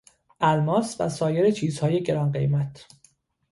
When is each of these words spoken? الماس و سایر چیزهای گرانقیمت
الماس 0.41 1.01
و 1.01 1.09
سایر 1.09 1.51
چیزهای 1.51 2.03
گرانقیمت 2.03 2.87